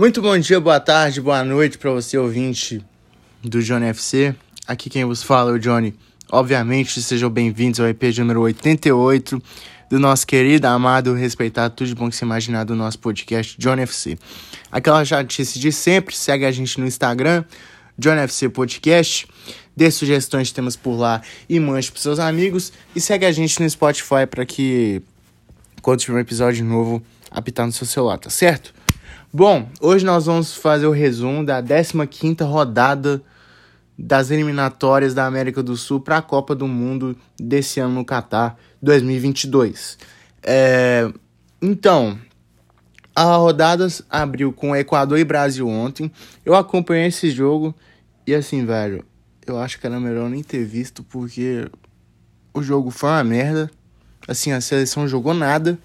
Muito 0.00 0.22
bom 0.22 0.38
dia, 0.38 0.58
boa 0.58 0.80
tarde, 0.80 1.20
boa 1.20 1.44
noite 1.44 1.76
para 1.76 1.90
você 1.90 2.16
ouvinte 2.16 2.82
do 3.42 3.62
Johnny 3.62 3.84
FC. 3.84 4.34
Aqui 4.66 4.88
quem 4.88 5.04
vos 5.04 5.22
fala 5.22 5.50
é 5.50 5.52
o 5.52 5.58
Johnny. 5.58 5.94
Obviamente, 6.32 7.02
sejam 7.02 7.28
bem-vindos 7.28 7.80
ao 7.80 7.86
EP 7.86 8.02
número 8.16 8.40
88 8.40 9.42
do 9.90 10.00
nosso 10.00 10.26
querido, 10.26 10.66
amado, 10.68 11.12
respeitado, 11.12 11.74
tudo 11.74 11.88
de 11.88 11.94
bom 11.94 12.08
que 12.08 12.16
se 12.16 12.24
imaginar 12.24 12.64
do 12.64 12.74
nosso 12.74 12.98
podcast 12.98 13.54
Johnny 13.58 13.82
FC. 13.82 14.18
Aquela 14.72 15.04
chatice 15.04 15.58
de 15.58 15.70
sempre, 15.70 16.16
segue 16.16 16.46
a 16.46 16.50
gente 16.50 16.80
no 16.80 16.86
Instagram, 16.86 17.44
Johnny 17.98 18.22
FC 18.22 18.48
Podcast, 18.48 19.28
dê 19.76 19.90
sugestões 19.90 20.46
de 20.46 20.54
temas 20.54 20.76
por 20.76 20.96
lá 20.96 21.20
e 21.46 21.60
mande 21.60 21.92
pros 21.92 22.02
seus 22.02 22.18
amigos 22.18 22.72
e 22.96 23.02
segue 23.02 23.26
a 23.26 23.32
gente 23.32 23.60
no 23.60 23.68
Spotify 23.68 24.26
para 24.26 24.46
que 24.46 25.02
quando 25.82 26.00
tiver 26.00 26.16
um 26.16 26.20
episódio 26.20 26.64
novo 26.64 27.02
apitar 27.30 27.66
no 27.66 27.72
seu 27.72 27.86
celular, 27.86 28.16
tá 28.16 28.30
certo? 28.30 28.79
Bom, 29.32 29.68
hoje 29.80 30.04
nós 30.04 30.26
vamos 30.26 30.56
fazer 30.56 30.88
o 30.88 30.90
resumo 30.90 31.46
da 31.46 31.62
15ª 31.62 32.44
rodada 32.44 33.22
das 33.96 34.28
eliminatórias 34.28 35.14
da 35.14 35.24
América 35.24 35.62
do 35.62 35.76
Sul 35.76 36.00
para 36.00 36.16
a 36.16 36.22
Copa 36.22 36.52
do 36.52 36.66
Mundo 36.66 37.16
desse 37.38 37.78
ano 37.78 37.94
no 37.94 38.04
Catar 38.04 38.58
2022. 38.82 39.98
É, 40.42 41.08
então, 41.62 42.18
a 43.14 43.36
rodada 43.36 43.86
abriu 44.10 44.52
com 44.52 44.74
Equador 44.74 45.16
e 45.16 45.22
Brasil 45.22 45.68
ontem. 45.68 46.10
Eu 46.44 46.56
acompanhei 46.56 47.06
esse 47.06 47.30
jogo 47.30 47.72
e 48.26 48.34
assim, 48.34 48.66
velho, 48.66 49.04
eu 49.46 49.60
acho 49.60 49.78
que 49.78 49.86
era 49.86 50.00
melhor 50.00 50.28
nem 50.28 50.42
ter 50.42 50.64
visto 50.64 51.04
porque 51.04 51.70
o 52.52 52.64
jogo 52.64 52.90
foi 52.90 53.10
uma 53.10 53.22
merda. 53.22 53.70
Assim, 54.26 54.50
a 54.50 54.60
seleção 54.60 55.06
jogou 55.06 55.34
nada. 55.34 55.78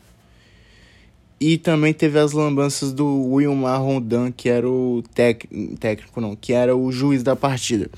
E 1.40 1.58
também 1.58 1.94
teve 1.94 2.18
as 2.18 2.32
lambanças 2.32 2.94
do 2.94 3.06
Wilmar 3.34 3.82
Rondan, 3.82 4.32
que 4.32 4.48
era 4.48 4.70
o 4.70 5.04
tec... 5.14 5.46
técnico, 5.80 6.22
não, 6.22 6.36
que 6.36 6.54
era 6.54 6.76
o 6.76 6.92
juiz 6.92 7.24
da 7.24 7.36
partida. 7.36 7.90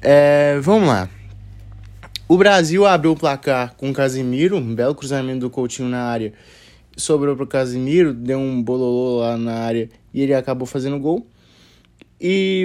É, 0.00 0.58
vamos 0.60 0.88
lá. 0.88 1.08
O 2.28 2.36
Brasil 2.36 2.86
abriu 2.86 3.10
o 3.10 3.16
placar 3.16 3.74
com 3.74 3.90
o 3.90 3.92
Casimiro, 3.92 4.56
um 4.56 4.74
belo 4.74 4.94
cruzamento 4.94 5.40
do 5.40 5.50
Coutinho 5.50 5.88
na 5.88 6.04
área. 6.04 6.32
Sobrou 6.96 7.34
para 7.34 7.44
o 7.44 7.48
Casimiro, 7.48 8.14
deu 8.14 8.38
um 8.38 8.62
bololô 8.62 9.18
lá 9.18 9.36
na 9.36 9.54
área 9.54 9.88
e 10.14 10.22
ele 10.22 10.32
acabou 10.32 10.64
fazendo 10.64 10.98
gol. 11.00 11.26
E, 12.20 12.64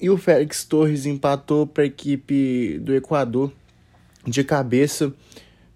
e 0.00 0.08
o 0.08 0.16
Félix 0.16 0.64
Torres 0.64 1.04
empatou 1.04 1.66
para 1.66 1.82
a 1.82 1.86
equipe 1.86 2.78
do 2.78 2.94
Equador 2.94 3.52
de 4.26 4.42
cabeça 4.42 5.12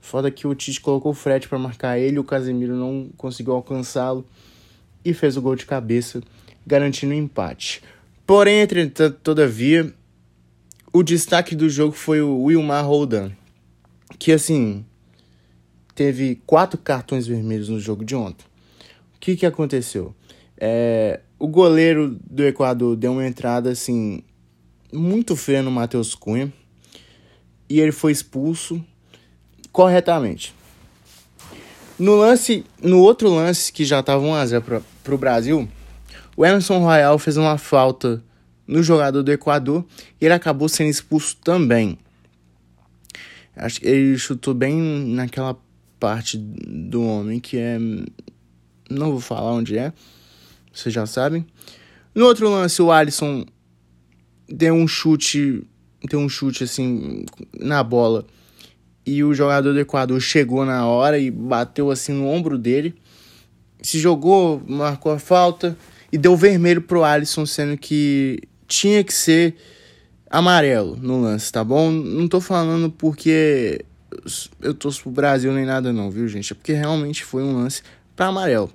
Foda 0.00 0.30
que 0.30 0.46
o 0.46 0.54
Tite 0.54 0.80
colocou 0.80 1.12
o 1.12 1.14
Fred 1.14 1.48
para 1.48 1.58
marcar 1.58 1.98
ele, 1.98 2.18
o 2.18 2.24
Casemiro 2.24 2.74
não 2.74 3.10
conseguiu 3.16 3.54
alcançá-lo 3.54 4.26
e 5.04 5.12
fez 5.12 5.36
o 5.36 5.42
gol 5.42 5.56
de 5.56 5.66
cabeça, 5.66 6.22
garantindo 6.66 7.12
o 7.12 7.16
empate. 7.16 7.82
Porém, 8.26 8.60
entretanto, 8.60 9.18
todavia, 9.22 9.92
o 10.92 11.02
destaque 11.02 11.54
do 11.54 11.68
jogo 11.68 11.92
foi 11.92 12.20
o 12.20 12.42
Wilmar 12.44 12.86
Roldan, 12.86 13.32
que 14.18 14.32
assim 14.32 14.84
teve 15.94 16.40
quatro 16.46 16.78
cartões 16.78 17.26
vermelhos 17.26 17.68
no 17.68 17.80
jogo 17.80 18.04
de 18.04 18.14
ontem. 18.14 18.44
O 19.16 19.18
que, 19.18 19.36
que 19.36 19.46
aconteceu? 19.46 20.14
É, 20.56 21.20
o 21.38 21.48
goleiro 21.48 22.18
do 22.28 22.44
Equador 22.44 22.96
deu 22.96 23.12
uma 23.12 23.26
entrada 23.26 23.70
assim 23.70 24.22
muito 24.92 25.36
feia 25.36 25.62
no 25.62 25.70
Matheus 25.70 26.14
Cunha 26.14 26.52
e 27.68 27.80
ele 27.80 27.92
foi 27.92 28.12
expulso 28.12 28.84
corretamente. 29.78 30.52
No 31.96 32.16
lance, 32.16 32.64
no 32.82 32.98
outro 32.98 33.32
lance 33.32 33.72
que 33.72 33.84
já 33.84 34.00
estava 34.00 34.20
1x0 34.20 34.82
para 35.04 35.14
o 35.14 35.16
Brasil, 35.16 35.68
o 36.36 36.44
Emerson 36.44 36.80
Royal 36.80 37.16
fez 37.16 37.36
uma 37.36 37.56
falta 37.56 38.20
no 38.66 38.82
jogador 38.82 39.22
do 39.22 39.30
Equador 39.30 39.84
e 40.20 40.24
ele 40.24 40.34
acabou 40.34 40.68
sendo 40.68 40.90
expulso 40.90 41.36
também. 41.36 41.96
Acho 43.54 43.80
que 43.80 43.86
ele 43.86 44.18
chutou 44.18 44.52
bem 44.52 44.74
naquela 45.14 45.56
parte 46.00 46.36
do 46.36 47.00
homem 47.04 47.38
que 47.38 47.56
é. 47.56 47.78
Não 48.90 49.12
vou 49.12 49.20
falar 49.20 49.52
onde 49.52 49.78
é, 49.78 49.92
vocês 50.72 50.92
já 50.92 51.06
sabem. 51.06 51.46
No 52.12 52.26
outro 52.26 52.50
lance, 52.50 52.82
o 52.82 52.90
Alisson 52.90 53.46
deu 54.48 54.74
um 54.74 54.88
chute, 54.88 55.62
deu 56.10 56.18
um 56.18 56.28
chute 56.28 56.64
assim 56.64 57.24
na 57.56 57.84
bola 57.84 58.26
e 59.08 59.24
o 59.24 59.32
jogador 59.32 59.72
do 59.72 59.80
Equador 59.80 60.20
chegou 60.20 60.66
na 60.66 60.86
hora 60.86 61.18
e 61.18 61.30
bateu 61.30 61.90
assim 61.90 62.12
no 62.12 62.28
ombro 62.28 62.58
dele. 62.58 62.94
Se 63.80 63.98
jogou, 63.98 64.62
marcou 64.68 65.10
a 65.12 65.18
falta 65.18 65.76
e 66.12 66.18
deu 66.18 66.36
vermelho 66.36 66.82
pro 66.82 67.02
Alisson, 67.02 67.46
sendo 67.46 67.78
que 67.78 68.42
tinha 68.66 69.02
que 69.02 69.14
ser 69.14 69.56
amarelo 70.28 70.98
no 71.00 71.22
lance, 71.22 71.50
tá 71.50 71.64
bom? 71.64 71.90
Não 71.90 72.28
tô 72.28 72.38
falando 72.38 72.90
porque 72.90 73.82
eu 74.60 74.74
torço 74.74 75.02
pro 75.04 75.10
Brasil 75.10 75.52
nem 75.52 75.64
nada 75.64 75.90
não, 75.90 76.10
viu, 76.10 76.28
gente? 76.28 76.52
É 76.52 76.56
porque 76.56 76.74
realmente 76.74 77.24
foi 77.24 77.42
um 77.42 77.54
lance 77.54 77.82
para 78.14 78.26
amarelo. 78.26 78.70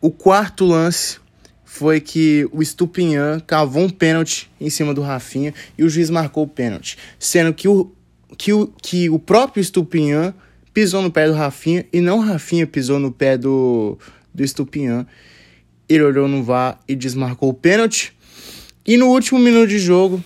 O 0.00 0.10
quarto 0.10 0.64
lance 0.64 1.18
foi 1.62 2.00
que 2.00 2.48
o 2.50 2.64
Stupinhan 2.64 3.38
cavou 3.40 3.82
um 3.82 3.90
pênalti 3.90 4.50
em 4.58 4.70
cima 4.70 4.94
do 4.94 5.02
Rafinha 5.02 5.52
e 5.76 5.84
o 5.84 5.90
juiz 5.90 6.08
marcou 6.08 6.44
o 6.44 6.48
pênalti, 6.48 6.96
sendo 7.18 7.52
que 7.52 7.68
o 7.68 7.92
que 8.36 8.52
o, 8.52 8.66
que 8.82 9.08
o 9.08 9.18
próprio 9.18 9.62
Stupinhan 9.62 10.34
pisou 10.72 11.02
no 11.02 11.10
pé 11.10 11.26
do 11.26 11.34
Rafinha 11.34 11.86
e 11.92 12.00
não 12.00 12.20
Rafinha 12.20 12.66
pisou 12.66 12.98
no 12.98 13.10
pé 13.10 13.36
do, 13.36 13.98
do 14.34 14.46
Stupinhan. 14.46 15.06
Ele 15.88 16.02
olhou 16.02 16.28
no 16.28 16.42
VAR 16.42 16.78
e 16.86 16.94
desmarcou 16.94 17.48
o 17.48 17.54
pênalti. 17.54 18.14
E 18.86 18.96
no 18.96 19.06
último 19.06 19.38
minuto 19.38 19.68
de 19.68 19.78
jogo, 19.78 20.22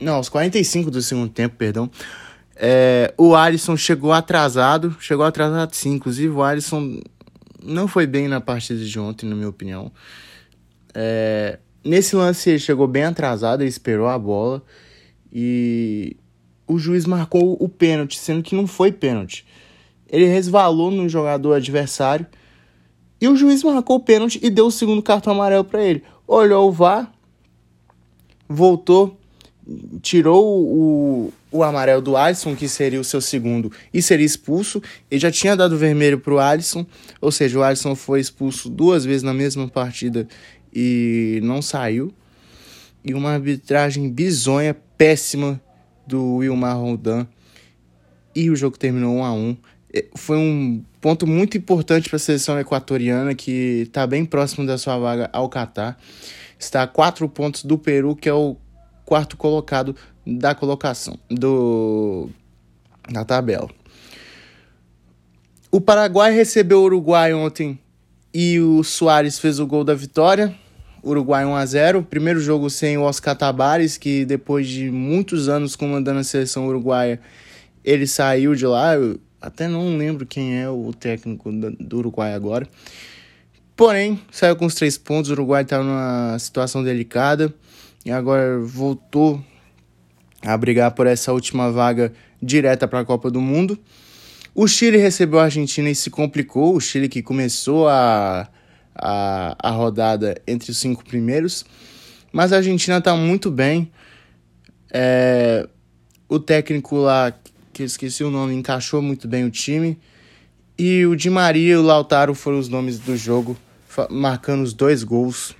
não, 0.00 0.14
aos 0.14 0.28
45 0.28 0.90
do 0.90 1.02
segundo 1.02 1.30
tempo, 1.30 1.56
perdão, 1.56 1.90
é, 2.56 3.12
o 3.16 3.34
Alisson 3.34 3.76
chegou 3.76 4.12
atrasado, 4.12 4.96
chegou 5.00 5.24
atrasado 5.24 5.74
sim, 5.74 5.92
inclusive 5.92 6.28
o 6.28 6.42
Alisson 6.42 7.00
não 7.62 7.86
foi 7.86 8.06
bem 8.06 8.28
na 8.28 8.40
partida 8.40 8.84
de 8.84 8.98
ontem, 8.98 9.28
na 9.28 9.34
minha 9.34 9.48
opinião. 9.48 9.92
É, 10.94 11.58
nesse 11.84 12.16
lance 12.16 12.50
ele 12.50 12.58
chegou 12.58 12.86
bem 12.86 13.04
atrasado, 13.04 13.62
ele 13.62 13.68
esperou 13.68 14.08
a 14.08 14.18
bola 14.18 14.62
e 15.32 16.16
o 16.70 16.78
juiz 16.78 17.04
marcou 17.04 17.56
o 17.58 17.68
pênalti, 17.68 18.16
sendo 18.16 18.44
que 18.44 18.54
não 18.54 18.64
foi 18.64 18.92
pênalti. 18.92 19.44
Ele 20.08 20.26
resvalou 20.26 20.88
no 20.88 21.08
jogador 21.08 21.54
adversário 21.54 22.24
e 23.20 23.26
o 23.26 23.34
juiz 23.34 23.64
marcou 23.64 23.96
o 23.96 24.00
pênalti 24.00 24.38
e 24.40 24.48
deu 24.48 24.66
o 24.66 24.70
segundo 24.70 25.02
cartão 25.02 25.32
amarelo 25.32 25.64
para 25.64 25.82
ele. 25.82 26.04
Olhou 26.28 26.68
o 26.68 26.72
VAR, 26.72 27.12
voltou, 28.48 29.18
tirou 30.00 30.44
o, 30.46 31.32
o 31.50 31.64
amarelo 31.64 32.00
do 32.00 32.16
Alisson, 32.16 32.54
que 32.54 32.68
seria 32.68 33.00
o 33.00 33.04
seu 33.04 33.20
segundo, 33.20 33.72
e 33.92 34.00
seria 34.00 34.24
expulso. 34.24 34.80
Ele 35.10 35.20
já 35.20 35.30
tinha 35.30 35.56
dado 35.56 35.76
vermelho 35.76 36.20
pro 36.20 36.38
Alisson, 36.38 36.86
ou 37.20 37.32
seja, 37.32 37.58
o 37.58 37.64
Alisson 37.64 37.96
foi 37.96 38.20
expulso 38.20 38.70
duas 38.70 39.04
vezes 39.04 39.24
na 39.24 39.34
mesma 39.34 39.66
partida 39.66 40.28
e 40.72 41.40
não 41.42 41.60
saiu. 41.60 42.14
E 43.04 43.12
uma 43.12 43.32
arbitragem 43.32 44.08
bizonha, 44.08 44.76
péssima 44.96 45.60
do 46.10 46.36
Wilmar 46.36 46.76
Roldan 46.76 47.26
e 48.34 48.50
o 48.50 48.56
jogo 48.56 48.76
terminou 48.76 49.16
1 49.16 49.24
a 49.24 49.32
1 49.32 49.56
é, 49.92 50.04
Foi 50.14 50.36
um 50.36 50.84
ponto 51.00 51.26
muito 51.26 51.56
importante 51.56 52.08
para 52.08 52.16
a 52.16 52.20
seleção 52.20 52.58
equatoriana 52.58 53.34
que 53.34 53.82
está 53.82 54.06
bem 54.06 54.24
próximo 54.24 54.66
da 54.66 54.76
sua 54.76 54.98
vaga 54.98 55.30
ao 55.32 55.48
Catar. 55.48 55.98
Está 56.58 56.82
a 56.82 56.86
quatro 56.86 57.28
pontos 57.28 57.64
do 57.64 57.78
Peru, 57.78 58.14
que 58.14 58.28
é 58.28 58.34
o 58.34 58.56
quarto 59.04 59.36
colocado 59.36 59.96
da 60.26 60.54
colocação 60.54 61.18
do 61.30 62.28
da 63.10 63.24
tabela. 63.24 63.68
O 65.70 65.80
Paraguai 65.80 66.32
recebeu 66.32 66.80
o 66.80 66.84
Uruguai 66.84 67.32
ontem 67.32 67.78
e 68.34 68.60
o 68.60 68.84
Soares 68.84 69.38
fez 69.38 69.58
o 69.58 69.66
gol 69.66 69.84
da 69.84 69.94
vitória. 69.94 70.54
Uruguai 71.02 71.44
1 71.44 71.54
a 71.54 71.66
0 71.66 72.02
Primeiro 72.02 72.40
jogo 72.40 72.68
sem 72.68 72.96
o 72.98 73.02
Oscar 73.02 73.36
Tabares, 73.36 73.96
que 73.96 74.24
depois 74.24 74.66
de 74.66 74.90
muitos 74.90 75.48
anos 75.48 75.76
comandando 75.76 76.20
a 76.20 76.24
seleção 76.24 76.66
uruguaia, 76.66 77.20
ele 77.84 78.06
saiu 78.06 78.54
de 78.54 78.66
lá. 78.66 78.94
Eu 78.94 79.18
até 79.40 79.66
não 79.68 79.96
lembro 79.96 80.26
quem 80.26 80.60
é 80.60 80.68
o 80.68 80.92
técnico 80.92 81.50
do 81.52 81.98
Uruguai 81.98 82.34
agora. 82.34 82.68
Porém, 83.74 84.20
saiu 84.30 84.56
com 84.56 84.66
os 84.66 84.74
três 84.74 84.98
pontos. 84.98 85.30
O 85.30 85.32
Uruguai 85.32 85.62
estava 85.62 85.82
numa 85.82 86.38
situação 86.38 86.84
delicada 86.84 87.52
e 88.04 88.10
agora 88.10 88.58
voltou 88.58 89.42
a 90.42 90.56
brigar 90.56 90.90
por 90.90 91.06
essa 91.06 91.32
última 91.32 91.70
vaga 91.70 92.12
direta 92.42 92.86
para 92.86 93.00
a 93.00 93.04
Copa 93.04 93.30
do 93.30 93.40
Mundo. 93.40 93.78
O 94.54 94.66
Chile 94.66 94.98
recebeu 94.98 95.38
a 95.38 95.44
Argentina 95.44 95.88
e 95.88 95.94
se 95.94 96.10
complicou. 96.10 96.74
O 96.74 96.80
Chile 96.80 97.08
que 97.08 97.22
começou 97.22 97.88
a 97.88 98.48
a, 99.00 99.56
a 99.58 99.70
rodada 99.70 100.40
entre 100.46 100.70
os 100.70 100.78
cinco 100.78 101.04
primeiros. 101.04 101.64
Mas 102.32 102.52
a 102.52 102.56
Argentina 102.56 102.98
está 102.98 103.16
muito 103.16 103.50
bem. 103.50 103.90
É, 104.92 105.68
o 106.28 106.38
técnico 106.38 106.96
lá, 106.96 107.32
que 107.72 107.82
eu 107.82 107.86
esqueci 107.86 108.22
o 108.22 108.30
nome, 108.30 108.54
encaixou 108.54 109.00
muito 109.00 109.26
bem 109.26 109.44
o 109.44 109.50
time. 109.50 109.98
E 110.78 111.04
o 111.06 111.16
Di 111.16 111.30
Maria 111.30 111.74
e 111.74 111.76
o 111.76 111.82
Lautaro 111.82 112.34
foram 112.34 112.58
os 112.58 112.68
nomes 112.68 112.98
do 112.98 113.16
jogo 113.16 113.56
marcando 114.08 114.62
os 114.62 114.72
dois 114.72 115.02
gols 115.02 115.54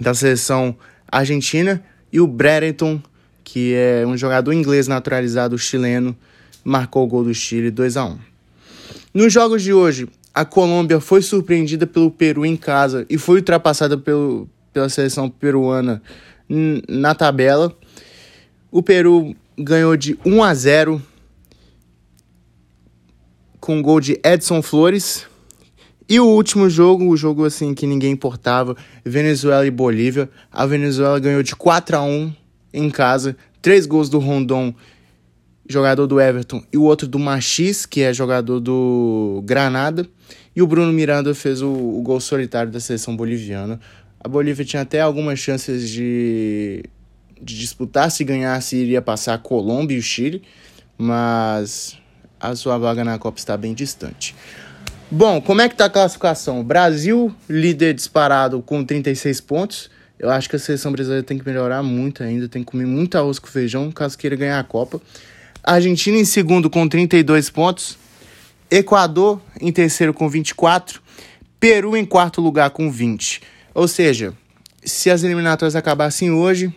da 0.00 0.14
seleção 0.14 0.76
argentina, 1.10 1.82
e 2.12 2.20
o 2.20 2.26
Brereton, 2.26 3.02
que 3.42 3.74
é 3.74 4.06
um 4.06 4.16
jogador 4.16 4.52
inglês 4.52 4.86
naturalizado 4.86 5.58
chileno, 5.58 6.16
marcou 6.64 7.04
o 7.04 7.06
gol 7.06 7.24
do 7.24 7.34
Chile 7.34 7.70
2 7.70 7.96
a 7.96 8.04
1 8.04 8.18
Nos 9.14 9.32
jogos 9.32 9.62
de 9.62 9.72
hoje, 9.72 10.08
a 10.38 10.44
Colômbia 10.44 11.00
foi 11.00 11.20
surpreendida 11.20 11.84
pelo 11.84 12.12
Peru 12.12 12.46
em 12.46 12.56
casa 12.56 13.04
e 13.10 13.18
foi 13.18 13.38
ultrapassada 13.38 13.98
pelo, 13.98 14.48
pela 14.72 14.88
seleção 14.88 15.28
peruana 15.28 16.00
na 16.88 17.12
tabela. 17.12 17.76
O 18.70 18.80
Peru 18.80 19.34
ganhou 19.58 19.96
de 19.96 20.16
1 20.24 20.44
a 20.44 20.54
0 20.54 21.02
com 23.58 23.82
gol 23.82 24.00
de 24.00 24.20
Edson 24.22 24.62
Flores. 24.62 25.26
E 26.08 26.20
o 26.20 26.26
último 26.26 26.70
jogo, 26.70 27.08
o 27.08 27.16
jogo 27.16 27.44
assim 27.44 27.74
que 27.74 27.84
ninguém 27.84 28.12
importava, 28.12 28.76
Venezuela 29.04 29.66
e 29.66 29.72
Bolívia. 29.72 30.30
A 30.52 30.64
Venezuela 30.66 31.18
ganhou 31.18 31.42
de 31.42 31.56
4 31.56 31.96
a 31.96 32.02
1 32.04 32.32
em 32.72 32.88
casa, 32.90 33.36
três 33.60 33.86
gols 33.86 34.08
do 34.08 34.20
Rondon, 34.20 34.72
jogador 35.68 36.06
do 36.06 36.20
Everton, 36.20 36.64
e 36.72 36.78
o 36.78 36.82
outro 36.82 37.06
do 37.06 37.18
Machis, 37.18 37.84
que 37.84 38.00
é 38.00 38.12
jogador 38.12 38.58
do 38.58 39.42
Granada. 39.44 40.06
E 40.56 40.62
o 40.62 40.66
Bruno 40.66 40.92
Miranda 40.92 41.34
fez 41.34 41.62
o, 41.62 41.70
o 41.70 42.02
gol 42.02 42.18
solitário 42.18 42.72
da 42.72 42.80
seleção 42.80 43.14
boliviana. 43.14 43.78
A 44.18 44.28
Bolívia 44.28 44.64
tinha 44.64 44.82
até 44.82 45.00
algumas 45.00 45.38
chances 45.38 45.88
de, 45.88 46.82
de 47.40 47.56
disputar, 47.56 48.10
se 48.10 48.24
ganhasse 48.24 48.76
iria 48.76 49.00
passar 49.00 49.34
a 49.34 49.38
Colômbia 49.38 49.94
e 49.94 50.00
o 50.00 50.02
Chile, 50.02 50.42
mas 50.96 51.96
a 52.40 52.56
sua 52.56 52.78
vaga 52.78 53.04
na 53.04 53.18
Copa 53.18 53.38
está 53.38 53.56
bem 53.56 53.74
distante. 53.74 54.34
Bom, 55.10 55.40
como 55.40 55.60
é 55.60 55.68
que 55.68 55.76
tá 55.76 55.84
a 55.84 55.90
classificação? 55.90 56.62
Brasil, 56.64 57.34
líder 57.48 57.94
disparado 57.94 58.60
com 58.60 58.84
36 58.84 59.40
pontos. 59.40 59.90
Eu 60.18 60.30
acho 60.30 60.50
que 60.50 60.56
a 60.56 60.58
seleção 60.58 60.90
brasileira 60.90 61.22
tem 61.22 61.38
que 61.38 61.46
melhorar 61.46 61.82
muito 61.82 62.22
ainda, 62.22 62.48
tem 62.48 62.62
que 62.62 62.70
comer 62.70 62.86
muito 62.86 63.16
arroz 63.16 63.38
com 63.38 63.46
feijão 63.46 63.90
caso 63.92 64.18
queira 64.18 64.34
ganhar 64.34 64.58
a 64.58 64.64
Copa. 64.64 65.00
Argentina 65.74 66.16
em 66.16 66.24
segundo 66.24 66.70
com 66.70 66.88
32 66.88 67.50
pontos. 67.50 67.98
Equador 68.70 69.40
em 69.60 69.70
terceiro 69.72 70.14
com 70.14 70.28
24. 70.28 71.00
Peru 71.60 71.96
em 71.96 72.04
quarto 72.04 72.40
lugar 72.40 72.70
com 72.70 72.90
20. 72.90 73.42
Ou 73.74 73.86
seja, 73.86 74.34
se 74.82 75.10
as 75.10 75.22
eliminatórias 75.22 75.76
acabassem 75.76 76.30
hoje, 76.30 76.72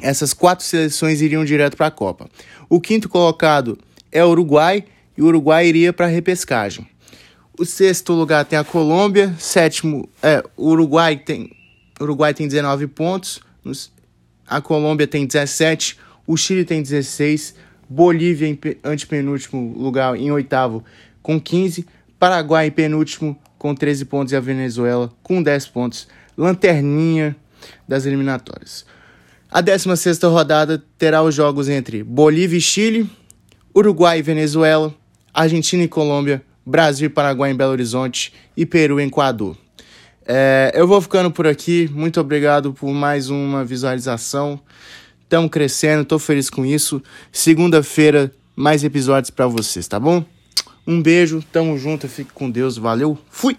essas 0.00 0.32
quatro 0.32 0.64
seleções 0.64 1.20
iriam 1.20 1.44
direto 1.44 1.76
para 1.76 1.86
a 1.86 1.90
Copa. 1.90 2.28
O 2.68 2.80
quinto 2.80 3.08
colocado 3.08 3.78
é 4.10 4.24
o 4.24 4.28
Uruguai 4.28 4.84
e 5.16 5.22
o 5.22 5.26
Uruguai 5.26 5.66
iria 5.66 5.92
para 5.92 6.06
a 6.06 6.08
repescagem. 6.08 6.86
O 7.58 7.64
sexto 7.64 8.12
lugar 8.12 8.44
tem 8.44 8.58
a 8.58 8.64
Colômbia, 8.64 9.34
sétimo 9.38 10.08
é 10.22 10.42
o 10.56 10.68
Uruguai 10.68 11.16
tem 11.16 11.50
o 12.00 12.04
Uruguai 12.04 12.34
tem 12.34 12.48
19 12.48 12.88
pontos, 12.88 13.40
a 14.46 14.60
Colômbia 14.60 15.06
tem 15.06 15.24
17, 15.24 15.98
o 16.26 16.36
Chile 16.36 16.64
tem 16.64 16.82
16, 16.82 17.54
Bolívia 17.92 18.48
em 18.48 18.58
antepenúltimo 18.82 19.74
lugar 19.76 20.16
em 20.16 20.32
oitavo 20.32 20.82
com 21.22 21.38
15, 21.38 21.86
Paraguai 22.18 22.68
em 22.68 22.70
penúltimo 22.70 23.38
com 23.58 23.74
13 23.74 24.06
pontos 24.06 24.32
e 24.32 24.36
a 24.36 24.40
Venezuela 24.40 25.12
com 25.22 25.42
10 25.42 25.66
pontos 25.68 26.08
lanterninha 26.36 27.36
das 27.86 28.06
eliminatórias. 28.06 28.86
A 29.50 29.60
16 29.60 30.22
rodada 30.22 30.82
terá 30.96 31.22
os 31.22 31.34
jogos 31.34 31.68
entre 31.68 32.02
Bolívia 32.02 32.56
e 32.56 32.60
Chile, 32.62 33.10
Uruguai 33.76 34.20
e 34.20 34.22
Venezuela, 34.22 34.94
Argentina 35.34 35.82
e 35.82 35.88
Colômbia, 35.88 36.42
Brasil 36.64 37.06
e 37.06 37.10
Paraguai 37.10 37.50
em 37.50 37.56
Belo 37.56 37.72
Horizonte 37.72 38.32
e 38.56 38.64
Peru 38.64 38.98
em 38.98 39.08
Equador. 39.08 39.54
É, 40.24 40.72
eu 40.74 40.88
vou 40.88 41.00
ficando 41.00 41.30
por 41.30 41.46
aqui. 41.46 41.90
Muito 41.92 42.18
obrigado 42.20 42.72
por 42.72 42.90
mais 42.90 43.28
uma 43.28 43.64
visualização. 43.64 44.58
Estamos 45.32 45.50
crescendo, 45.50 46.02
estou 46.02 46.18
feliz 46.18 46.50
com 46.50 46.62
isso. 46.62 47.02
Segunda-feira, 47.32 48.30
mais 48.54 48.84
episódios 48.84 49.30
para 49.30 49.46
vocês, 49.46 49.88
tá 49.88 49.98
bom? 49.98 50.22
Um 50.86 51.00
beijo, 51.00 51.42
tamo 51.50 51.78
junto, 51.78 52.06
fique 52.06 52.34
com 52.34 52.50
Deus, 52.50 52.76
valeu, 52.76 53.16
fui! 53.30 53.56